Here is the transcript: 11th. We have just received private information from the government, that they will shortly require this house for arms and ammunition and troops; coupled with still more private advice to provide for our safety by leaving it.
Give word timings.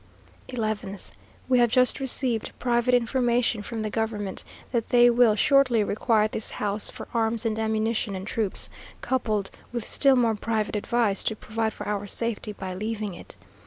11th. 0.49 1.11
We 1.47 1.59
have 1.59 1.69
just 1.69 1.99
received 1.99 2.57
private 2.57 2.95
information 2.95 3.61
from 3.61 3.83
the 3.83 3.91
government, 3.91 4.43
that 4.71 4.89
they 4.89 5.11
will 5.11 5.35
shortly 5.35 5.83
require 5.83 6.27
this 6.27 6.49
house 6.57 6.89
for 6.89 7.07
arms 7.13 7.45
and 7.45 7.59
ammunition 7.59 8.15
and 8.15 8.25
troops; 8.25 8.67
coupled 9.01 9.51
with 9.71 9.85
still 9.87 10.15
more 10.15 10.33
private 10.33 10.75
advice 10.75 11.21
to 11.25 11.35
provide 11.35 11.73
for 11.73 11.87
our 11.87 12.07
safety 12.07 12.51
by 12.51 12.73
leaving 12.73 13.13
it. 13.13 13.35